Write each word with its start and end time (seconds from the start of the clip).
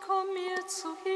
komm 0.00 0.26
mir 0.34 0.66
zu 0.66 0.88
Hilfe. 1.02 1.15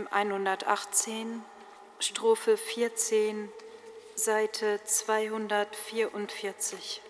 Psalm 0.00 0.08
118, 0.10 1.42
Strophe 1.98 2.56
14, 2.56 3.50
Seite 4.14 4.80
244. 4.84 7.09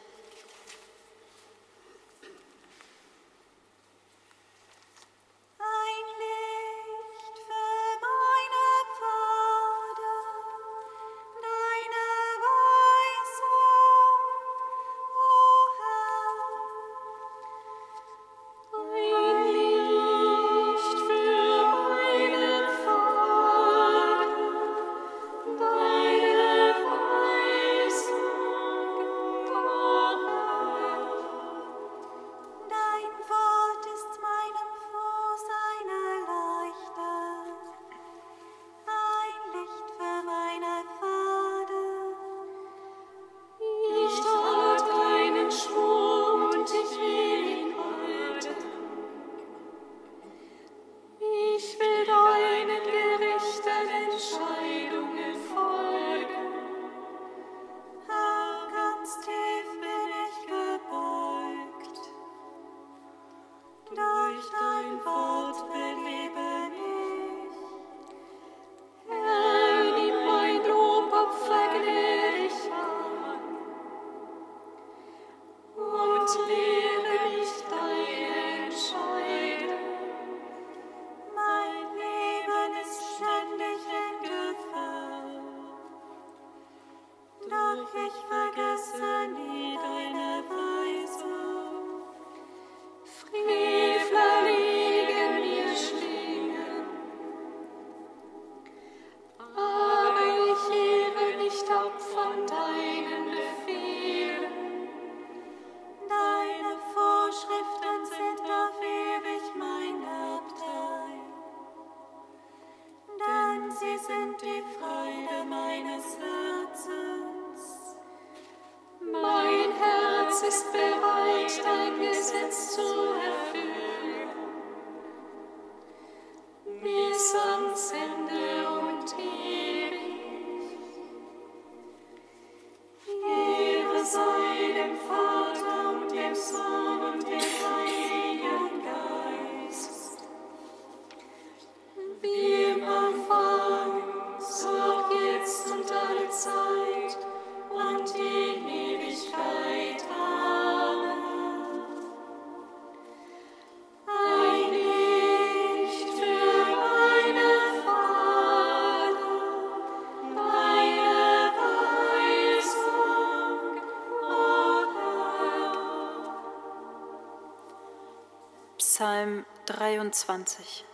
23. 170.12 170.89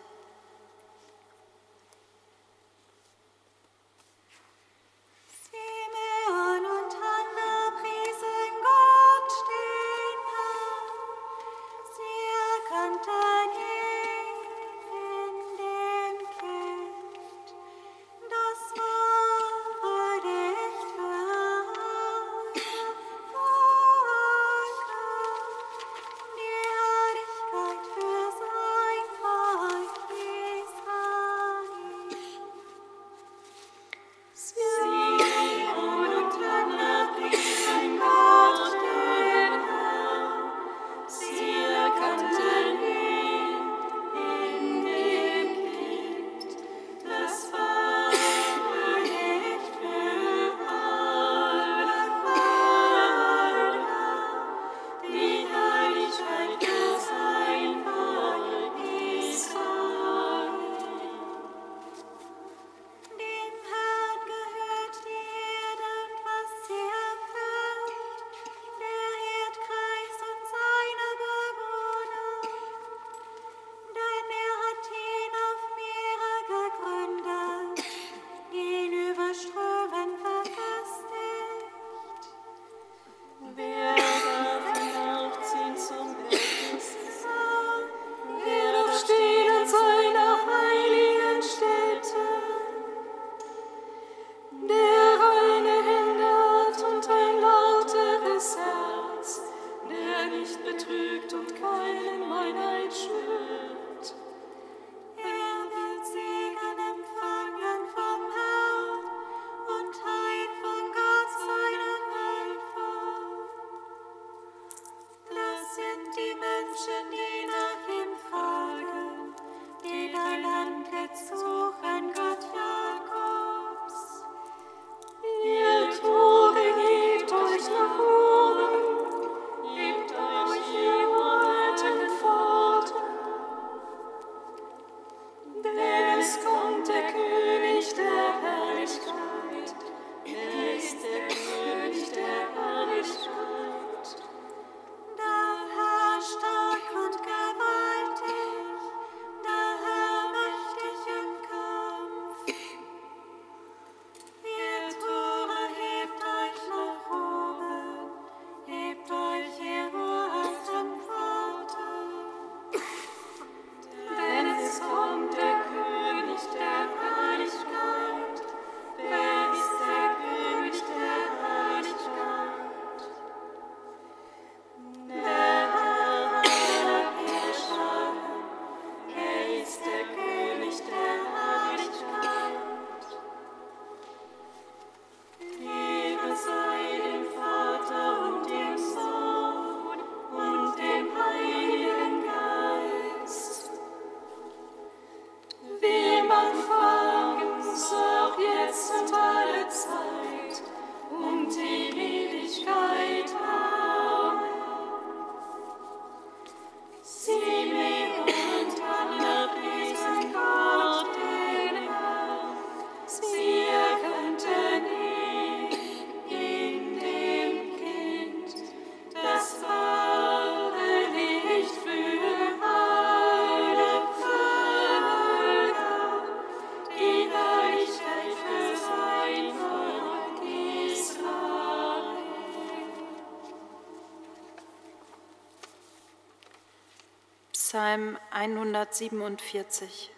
147. 238.47 240.16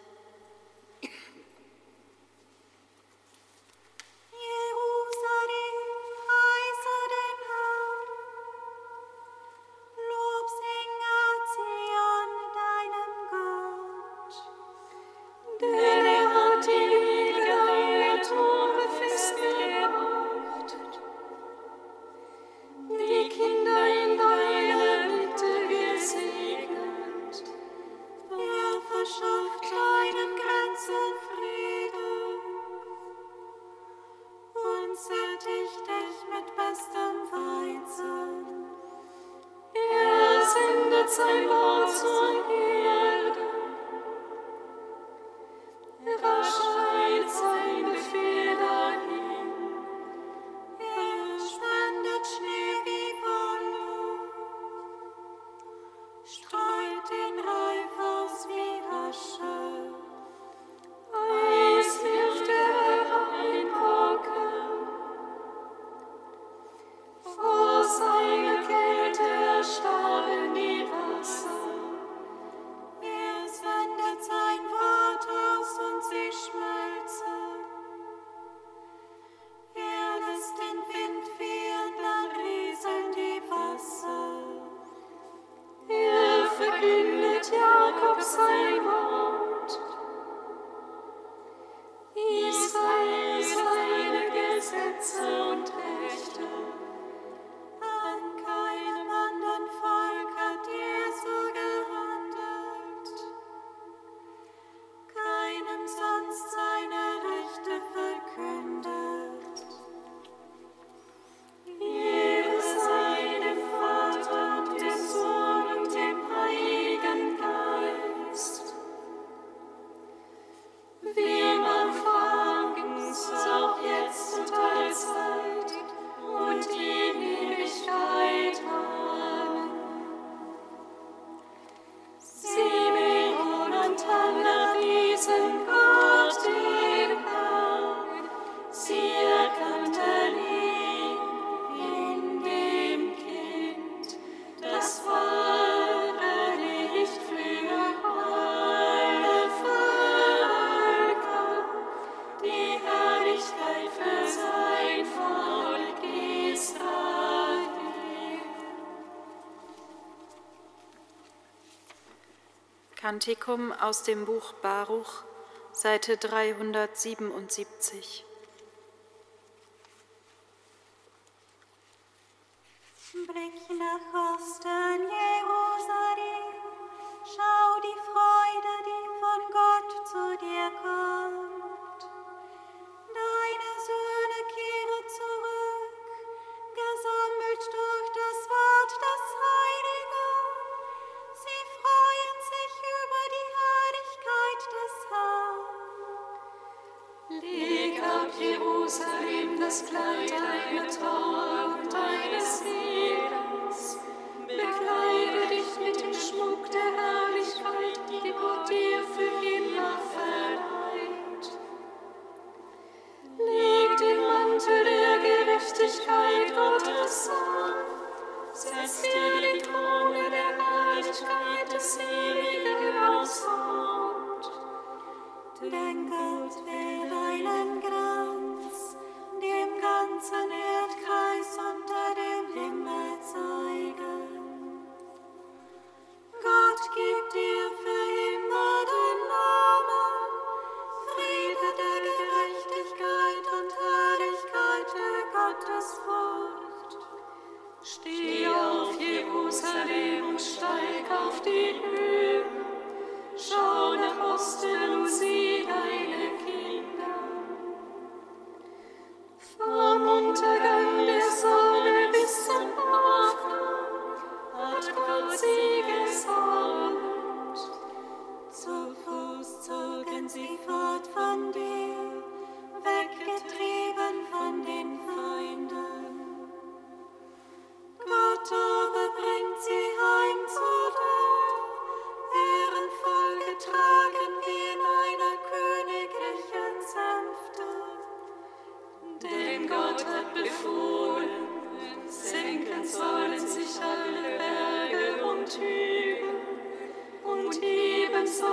Kantikum 163.08 163.72
aus 163.72 164.02
dem 164.02 164.26
Buch 164.26 164.52
Baruch, 164.60 165.24
Seite 165.72 166.18
377. 166.18 168.27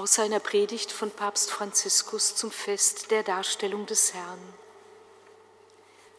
aus 0.00 0.14
seiner 0.14 0.40
Predigt 0.40 0.92
von 0.92 1.10
Papst 1.10 1.50
Franziskus 1.50 2.34
zum 2.34 2.50
Fest 2.50 3.10
der 3.10 3.22
Darstellung 3.22 3.84
des 3.84 4.14
Herrn. 4.14 4.38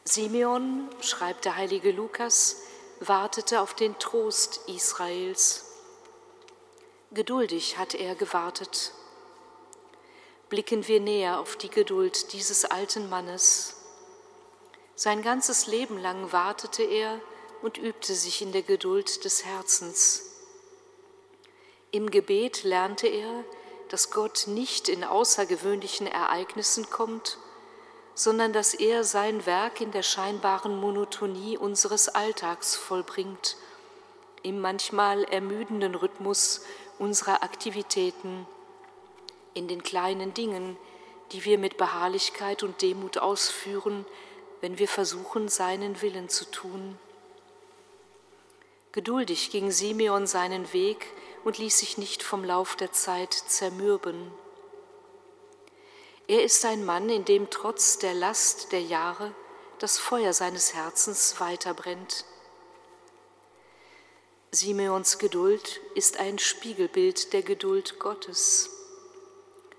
Simeon, 0.04 0.88
schreibt 1.02 1.46
der 1.46 1.56
heilige 1.56 1.92
Lukas, 1.92 2.58
wartete 3.00 3.60
auf 3.60 3.74
den 3.74 3.98
Trost 3.98 4.62
Israels. 4.68 5.66
Geduldig 7.10 7.80
hat 7.80 7.96
er 7.96 8.14
gewartet. 8.14 8.92
Blicken 10.50 10.88
wir 10.88 11.00
näher 11.00 11.40
auf 11.40 11.56
die 11.56 11.72
Geduld 11.72 12.34
dieses 12.34 12.66
alten 12.66 13.10
Mannes. 13.10 13.78
Sein 14.94 15.24
ganzes 15.24 15.66
Leben 15.66 15.98
lang 15.98 16.32
wartete 16.32 16.84
er 16.84 17.20
und 17.64 17.80
übte 17.80 18.14
sich 18.14 18.44
in 18.44 18.52
der 18.52 18.62
Geduld 18.62 19.26
des 19.26 19.44
Herzens. 19.44 20.22
Im 21.90 22.12
Gebet 22.12 22.64
lernte 22.64 23.08
er, 23.08 23.44
dass 23.92 24.10
Gott 24.10 24.46
nicht 24.48 24.88
in 24.88 25.04
außergewöhnlichen 25.04 26.08
Ereignissen 26.08 26.90
kommt, 26.90 27.38
sondern 28.16 28.54
dass 28.54 28.74
er 28.74 29.04
sein 29.04 29.46
Werk 29.46 29.82
in 29.82 29.92
der 29.92 30.02
scheinbaren 30.02 30.80
Monotonie 30.80 31.58
unseres 31.58 32.08
Alltags 32.08 32.78
vollbringt, 32.78 33.58
im 34.44 34.62
manchmal 34.62 35.26
ermüdenden 35.26 35.96
Rhythmus 35.96 36.62
unserer 37.00 37.44
Aktivitäten, 37.44 38.48
in 39.54 39.68
den 39.68 39.84
kleinen 39.84 40.34
Dingen, 40.34 40.78
die 41.34 41.44
wir 41.44 41.58
mit 41.58 41.76
Beharrlichkeit 41.76 42.64
und 42.64 42.82
Demut 42.82 43.18
ausführen, 43.18 44.06
wenn 44.62 44.80
wir 44.80 44.88
versuchen, 44.88 45.50
seinen 45.50 46.02
Willen 46.02 46.30
zu 46.30 46.50
tun. 46.50 46.98
Geduldig 48.94 49.52
ging 49.52 49.70
Simeon 49.70 50.28
seinen 50.28 50.72
Weg, 50.72 51.08
und 51.44 51.58
ließ 51.58 51.80
sich 51.80 51.98
nicht 51.98 52.24
vom 52.24 52.44
Lauf 52.44 52.76
der 52.76 52.92
Zeit 52.92 53.34
zermürben. 53.34 54.32
Er 56.28 56.44
ist 56.44 56.64
ein 56.66 56.86
Mann, 56.86 57.10
in 57.10 57.26
dem 57.26 57.50
trotz 57.50 57.98
der 57.98 58.14
Last 58.14 58.72
der 58.72 58.82
Jahre 58.82 59.34
das 59.80 59.98
Feuer 59.98 60.32
seines 60.32 60.74
Herzens 60.74 61.40
weiterbrennt. 61.40 62.26
Simeons 64.52 65.18
Geduld 65.18 65.82
ist 65.96 66.20
ein 66.20 66.38
Spiegelbild 66.38 67.34
der 67.34 67.42
Geduld 67.42 68.00
Gottes. 68.00 68.70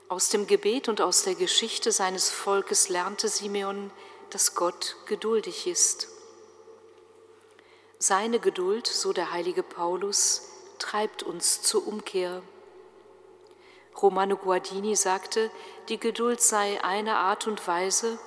Aus 0.09 0.29
dem 0.29 0.47
Gebet 0.47 0.89
und 0.89 1.01
aus 1.01 1.23
der 1.23 1.35
Geschichte 1.35 1.93
seines 1.93 2.31
Volkes 2.31 2.89
lernte 2.89 3.29
Simeon, 3.29 3.91
dass 4.31 4.55
Gott 4.55 4.97
geduldig 5.07 5.67
ist. 5.67 6.09
Seine 7.99 8.41
Geduld, 8.41 8.87
so 8.87 9.13
der 9.13 9.31
heilige 9.31 9.63
Paulus, 9.63 10.43
treibt 10.83 11.23
uns 11.23 11.63
zur 11.63 11.87
Umkehr. 11.87 12.43
Romano 14.01 14.37
Guardini 14.37 14.97
sagte, 14.97 15.51
die 15.89 15.99
Geduld 15.99 16.41
sei 16.41 16.83
eine 16.83 17.19
Art 17.19 17.47
und 17.47 17.67
Weise, 17.69 18.19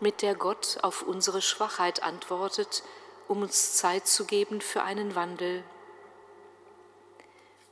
mit 0.00 0.20
der 0.20 0.34
Gott 0.34 0.78
auf 0.82 1.02
unsere 1.02 1.40
Schwachheit 1.40 2.02
antwortet, 2.02 2.82
um 3.28 3.40
uns 3.40 3.76
Zeit 3.76 4.06
zu 4.06 4.26
geben 4.26 4.60
für 4.60 4.82
einen 4.82 5.14
Wandel. 5.14 5.64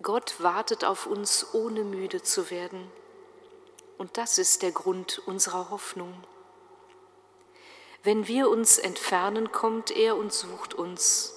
Gott 0.00 0.36
wartet 0.38 0.84
auf 0.84 1.04
uns, 1.06 1.52
ohne 1.52 1.84
müde 1.84 2.22
zu 2.22 2.50
werden. 2.50 2.90
Und 3.98 4.16
das 4.16 4.38
ist 4.38 4.62
der 4.62 4.72
Grund 4.72 5.20
unserer 5.26 5.68
Hoffnung. 5.68 6.14
Wenn 8.02 8.26
wir 8.26 8.48
uns 8.48 8.78
entfernen, 8.78 9.52
kommt 9.52 9.90
er 9.90 10.16
und 10.16 10.32
sucht 10.32 10.72
uns. 10.72 11.34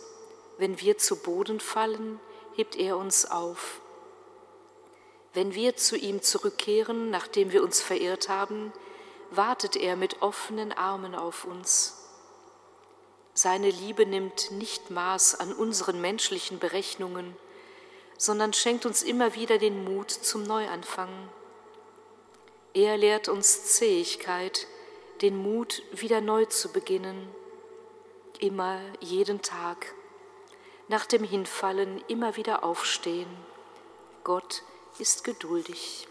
Wenn 0.57 0.79
wir 0.79 0.97
zu 0.97 1.17
Boden 1.17 1.59
fallen, 1.59 2.21
hebt 2.55 2.75
er 2.75 2.97
uns 2.97 3.29
auf. 3.29 3.81
Wenn 5.33 5.55
wir 5.55 5.75
zu 5.75 5.97
ihm 5.97 6.21
zurückkehren, 6.21 7.09
nachdem 7.09 7.51
wir 7.51 7.63
uns 7.63 7.81
verirrt 7.81 8.29
haben, 8.29 8.71
wartet 9.31 9.75
er 9.75 9.95
mit 9.95 10.21
offenen 10.21 10.71
Armen 10.71 11.15
auf 11.15 11.45
uns. 11.45 11.99
Seine 13.33 13.71
Liebe 13.71 14.05
nimmt 14.05 14.51
nicht 14.51 14.91
Maß 14.91 15.39
an 15.39 15.51
unseren 15.53 15.99
menschlichen 15.99 16.59
Berechnungen, 16.59 17.35
sondern 18.15 18.53
schenkt 18.53 18.85
uns 18.85 19.01
immer 19.01 19.33
wieder 19.33 19.57
den 19.57 19.83
Mut 19.83 20.11
zum 20.11 20.43
Neuanfang. 20.43 21.09
Er 22.75 22.97
lehrt 22.97 23.27
uns 23.27 23.75
Zähigkeit, 23.75 24.67
den 25.21 25.35
Mut, 25.35 25.81
wieder 25.91 26.21
neu 26.21 26.45
zu 26.45 26.71
beginnen, 26.71 27.27
immer 28.39 28.79
jeden 28.99 29.41
Tag 29.41 29.95
nach 30.87 31.05
dem 31.05 31.23
Hinfallen 31.23 32.03
immer 32.07 32.35
wieder 32.35 32.63
aufstehen. 32.63 33.29
Gott 34.23 34.63
ist 34.99 35.23
geduldig. 35.23 36.07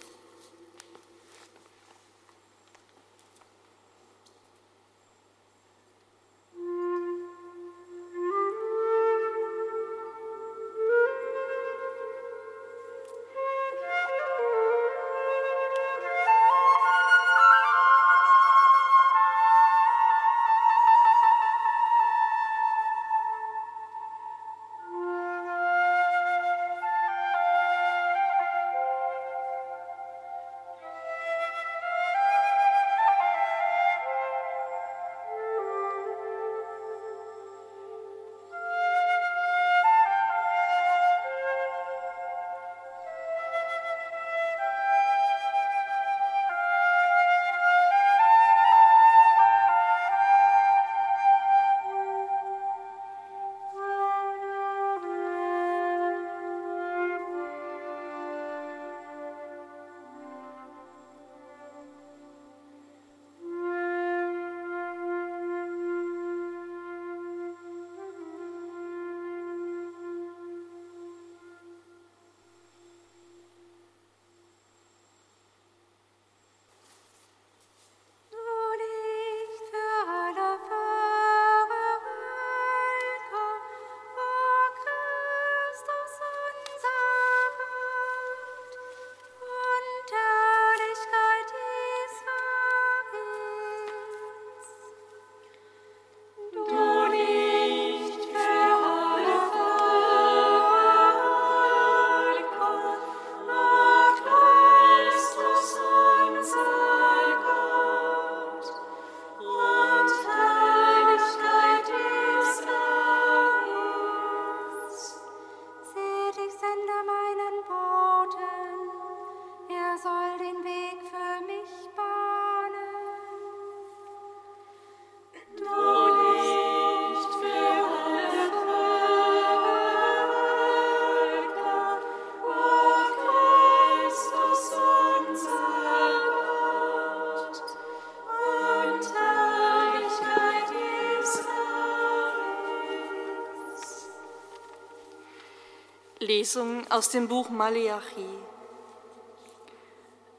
Lesung 146.23 146.89
aus 146.91 147.11
dem 147.11 147.27
Buch 147.27 147.51
Maleachi. 147.51 148.29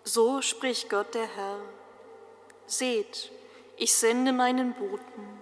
So 0.06 0.42
spricht 0.42 0.90
Gott 0.90 1.14
der 1.14 1.28
Herr. 1.28 1.60
Seht, 2.66 3.32
ich 3.76 3.94
sende 3.94 4.32
meinen 4.32 4.74
Boten. 4.74 5.40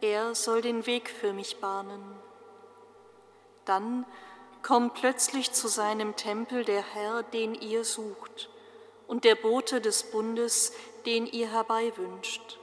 Er 0.00 0.36
soll 0.36 0.62
den 0.62 0.86
Weg 0.86 1.10
für 1.10 1.32
mich 1.32 1.60
bahnen. 1.60 2.02
Dann 3.64 4.06
kommt 4.62 4.94
plötzlich 4.94 5.52
zu 5.52 5.66
seinem 5.66 6.14
Tempel 6.14 6.64
der 6.64 6.82
Herr, 6.94 7.24
den 7.24 7.54
ihr 7.54 7.84
sucht, 7.84 8.48
und 9.08 9.24
der 9.24 9.34
Bote 9.34 9.80
des 9.80 10.04
Bundes, 10.04 10.72
den 11.04 11.26
ihr 11.26 11.50
herbeiwünscht. 11.50 12.58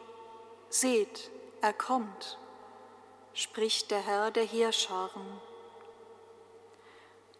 Seht, 0.69 1.29
er 1.61 1.73
kommt, 1.73 2.37
spricht 3.33 3.91
der 3.91 3.99
Herr 3.99 4.31
der 4.31 4.45
Heerscharen. 4.45 5.41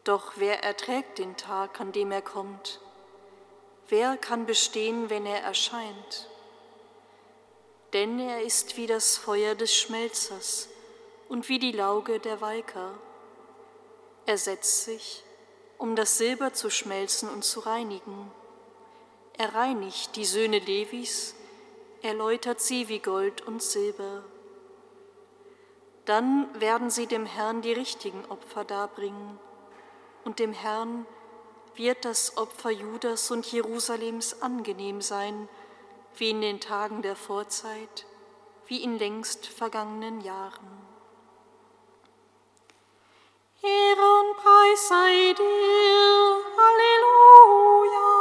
Doch 0.05 0.33
wer 0.37 0.63
erträgt 0.63 1.17
den 1.17 1.35
Tag, 1.35 1.81
an 1.81 1.91
dem 1.91 2.11
er 2.13 2.21
kommt? 2.21 2.79
Wer 3.89 4.15
kann 4.15 4.45
bestehen, 4.45 5.09
wenn 5.09 5.25
er 5.25 5.41
erscheint? 5.41 6.29
denn 7.95 8.19
er 8.19 8.41
ist 8.41 8.75
wie 8.75 8.87
das 8.87 9.15
Feuer 9.15 9.55
des 9.55 9.73
Schmelzers 9.73 10.67
und 11.29 11.47
wie 11.47 11.59
die 11.59 11.71
Lauge 11.71 12.19
der 12.19 12.41
Walker. 12.41 12.91
Er 14.25 14.37
setzt 14.37 14.83
sich, 14.83 15.23
um 15.77 15.95
das 15.95 16.17
Silber 16.17 16.51
zu 16.51 16.69
schmelzen 16.69 17.29
und 17.29 17.45
zu 17.45 17.61
reinigen. 17.61 18.29
Er 19.37 19.55
reinigt 19.55 20.17
die 20.17 20.25
Söhne 20.25 20.59
Levis, 20.59 21.35
er 22.01 22.13
läutert 22.13 22.59
sie 22.59 22.89
wie 22.89 22.99
Gold 22.99 23.47
und 23.47 23.63
Silber. 23.63 24.25
Dann 26.03 26.49
werden 26.59 26.89
sie 26.89 27.07
dem 27.07 27.25
Herrn 27.25 27.61
die 27.61 27.71
richtigen 27.71 28.25
Opfer 28.25 28.65
darbringen, 28.65 29.39
und 30.25 30.39
dem 30.39 30.51
Herrn 30.51 31.05
wird 31.75 32.03
das 32.03 32.38
Opfer 32.38 32.71
Judas 32.71 33.31
und 33.31 33.49
Jerusalems 33.49 34.41
angenehm 34.41 35.01
sein, 35.01 35.47
wie 36.17 36.31
in 36.31 36.41
den 36.41 36.59
Tagen 36.59 37.01
der 37.01 37.15
Vorzeit, 37.15 38.05
wie 38.67 38.83
in 38.83 38.97
längst 38.97 39.45
vergangenen 39.45 40.21
Jahren. 40.21 40.85
Ehre 43.61 44.19
und 44.21 44.38
Preis 44.38 44.88
sei 44.88 45.33
dir, 45.38 46.38
Halleluja. 46.57 48.14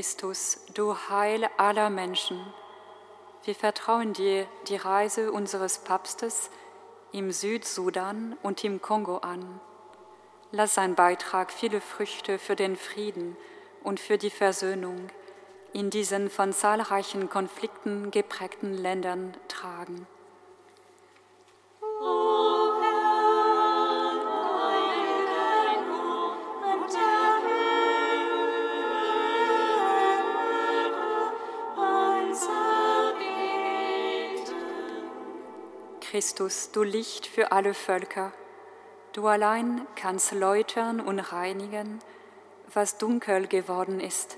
Christus, 0.00 0.58
du 0.72 0.96
Heil 1.10 1.46
aller 1.58 1.90
Menschen, 1.90 2.40
wir 3.44 3.54
vertrauen 3.54 4.14
dir 4.14 4.46
die 4.66 4.76
Reise 4.76 5.30
unseres 5.30 5.76
Papstes 5.76 6.48
im 7.12 7.32
Südsudan 7.32 8.34
und 8.42 8.64
im 8.64 8.80
Kongo 8.80 9.18
an. 9.18 9.60
Lass 10.52 10.72
sein 10.72 10.94
Beitrag 10.94 11.52
viele 11.52 11.82
Früchte 11.82 12.38
für 12.38 12.56
den 12.56 12.76
Frieden 12.76 13.36
und 13.82 14.00
für 14.00 14.16
die 14.16 14.30
Versöhnung 14.30 15.10
in 15.74 15.90
diesen 15.90 16.30
von 16.30 16.54
zahlreichen 16.54 17.28
Konflikten 17.28 18.10
geprägten 18.10 18.72
Ländern 18.72 19.36
tragen. 19.48 20.06
Christus, 36.20 36.70
du 36.70 36.82
Licht 36.82 37.26
für 37.26 37.50
alle 37.50 37.72
Völker, 37.72 38.30
du 39.14 39.26
allein 39.26 39.86
kannst 39.96 40.32
läutern 40.32 41.00
und 41.00 41.18
reinigen, 41.18 41.98
was 42.74 42.98
dunkel 42.98 43.46
geworden 43.46 44.00
ist. 44.00 44.36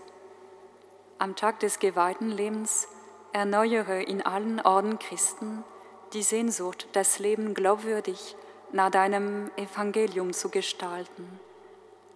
Am 1.18 1.34
Tag 1.34 1.58
des 1.58 1.80
geweihten 1.80 2.30
Lebens 2.30 2.86
erneuere 3.32 4.00
in 4.00 4.22
allen 4.22 4.60
Orden 4.60 5.00
Christen 5.00 5.64
die 6.12 6.22
Sehnsucht, 6.22 6.86
das 6.92 7.18
Leben 7.18 7.52
glaubwürdig 7.52 8.36
nach 8.70 8.92
deinem 8.92 9.50
Evangelium 9.56 10.32
zu 10.32 10.50
gestalten. 10.50 11.40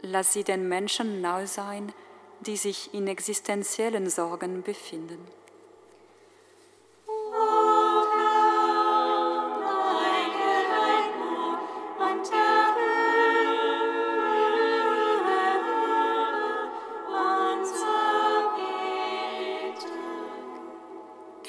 Lass 0.01 0.33
sie 0.33 0.45
den 0.45 0.69
Menschen 0.69 1.21
nahe 1.21 1.49
sein, 1.49 1.93
die 2.39 2.57
sich 2.57 2.95
in 2.95 3.09
existenziellen 3.09 4.09
Sorgen 4.11 4.63
befinden. 4.63 5.27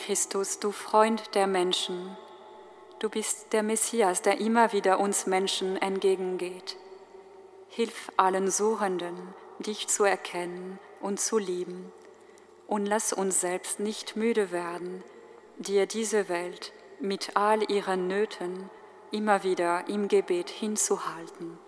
Christus, 0.07 0.59
du 0.59 0.71
Freund 0.71 1.35
der 1.35 1.47
Menschen, 1.47 2.15
du 2.99 3.09
bist 3.09 3.51
der 3.51 3.61
Messias, 3.61 4.21
der 4.21 4.39
immer 4.39 4.71
wieder 4.71 5.01
uns 5.01 5.25
Menschen 5.27 5.75
entgegengeht. 5.75 6.77
Hilf 7.67 8.09
allen 8.15 8.49
Suchenden, 8.49 9.33
dich 9.59 9.89
zu 9.89 10.05
erkennen 10.05 10.79
und 11.01 11.19
zu 11.19 11.37
lieben, 11.37 11.91
und 12.67 12.85
lass 12.85 13.11
uns 13.11 13.41
selbst 13.41 13.81
nicht 13.81 14.15
müde 14.15 14.51
werden, 14.53 15.03
dir 15.57 15.87
diese 15.87 16.29
Welt 16.29 16.71
mit 17.01 17.35
all 17.35 17.69
ihren 17.69 18.07
Nöten 18.07 18.69
immer 19.11 19.43
wieder 19.43 19.89
im 19.89 20.07
Gebet 20.07 20.49
hinzuhalten. 20.49 21.59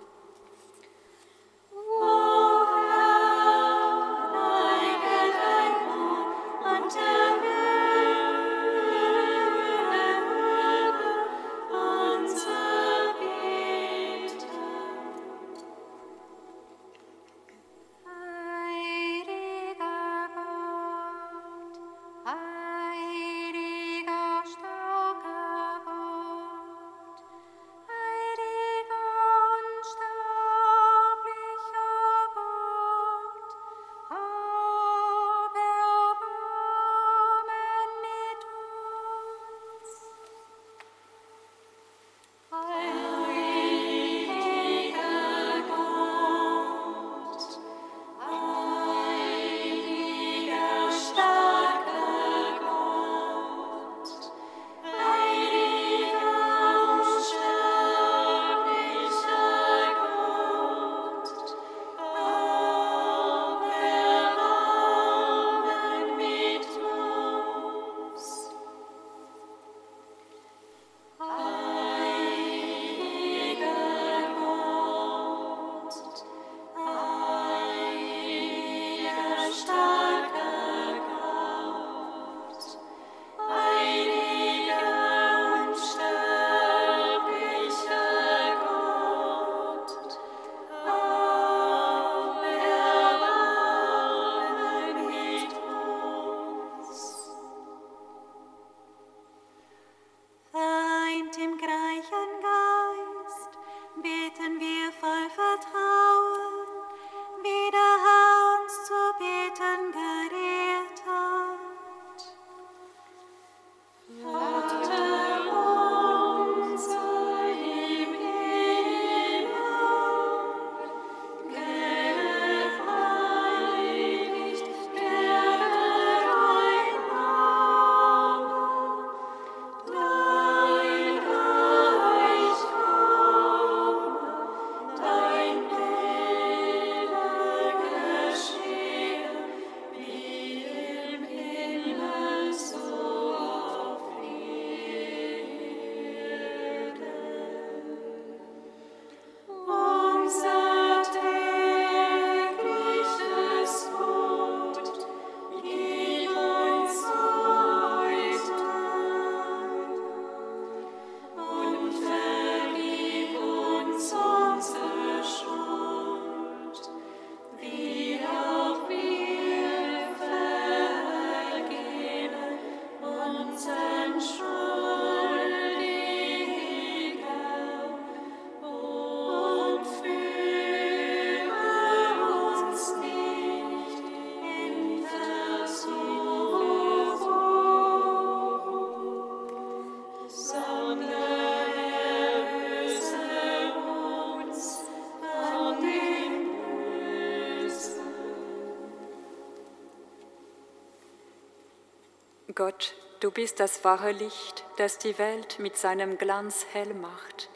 Gott, 202.60 202.94
du 203.22 203.32
bist 203.32 203.62
das 203.62 203.86
wahre 203.86 204.12
Licht, 204.12 204.66
das 204.76 204.98
die 204.98 205.18
Welt 205.18 205.60
mit 205.60 205.78
seinem 205.78 206.18
Glanz 206.18 206.66
hell 206.74 206.94
macht. 206.94 207.50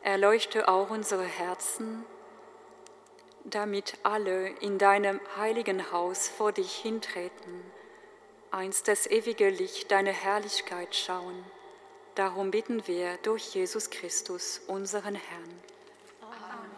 Erleuchte 0.00 0.66
auch 0.66 0.88
unsere 0.88 1.24
Herzen, 1.24 2.06
damit 3.44 3.98
alle 4.02 4.48
in 4.60 4.78
deinem 4.78 5.20
heiligen 5.36 5.92
Haus 5.92 6.26
vor 6.26 6.52
dich 6.52 6.74
hintreten, 6.74 7.70
einst 8.50 8.88
das 8.88 9.06
ewige 9.06 9.50
Licht 9.50 9.90
deiner 9.90 10.12
Herrlichkeit 10.12 10.96
schauen. 10.96 11.44
Darum 12.14 12.50
bitten 12.50 12.86
wir 12.86 13.18
durch 13.18 13.54
Jesus 13.54 13.90
Christus, 13.90 14.62
unseren 14.68 15.16
Herrn. 15.16 15.62
Amen. 16.22 16.70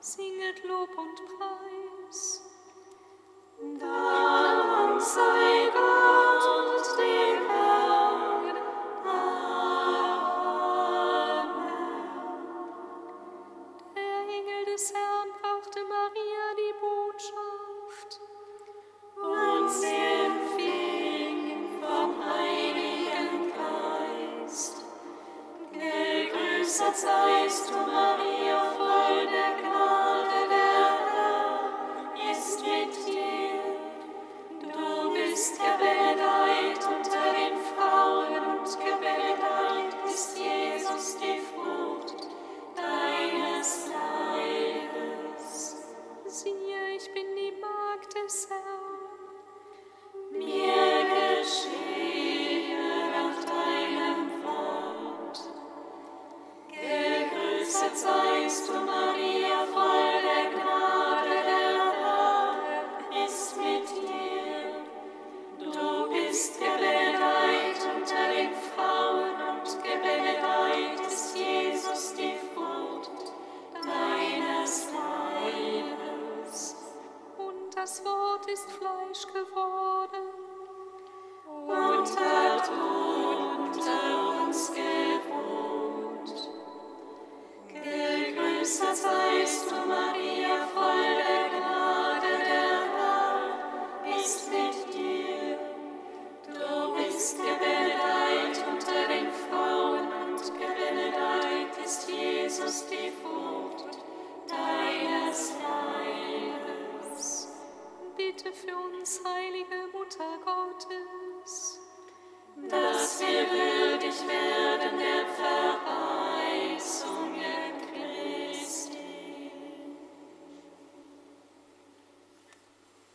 Singet 0.00 0.62
Lob 0.64 0.90
und 0.90 1.38
Preis. 1.38 2.42
Dank 3.78 5.00
sei 5.00 5.70
Gott. 5.72 5.99